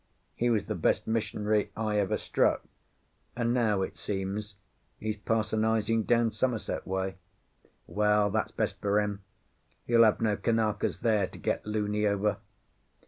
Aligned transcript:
He 0.33 0.49
was 0.49 0.65
the 0.65 0.73
best 0.73 1.05
missionary 1.05 1.69
I 1.77 1.99
ever 1.99 2.17
struck, 2.17 2.63
and 3.35 3.53
now, 3.53 3.83
it 3.83 3.99
seems, 3.99 4.55
he's 4.99 5.15
parsonising 5.15 6.07
down 6.07 6.31
Somerset 6.31 6.87
way. 6.87 7.17
Well, 7.85 8.31
that's 8.31 8.49
best 8.49 8.81
for 8.81 8.99
him; 8.99 9.21
he'll 9.85 10.03
have 10.03 10.19
no 10.19 10.37
Kanakas 10.37 11.01
there 11.01 11.27
to 11.27 11.37
get 11.37 11.67
luny 11.67 12.07
over. 12.07 12.37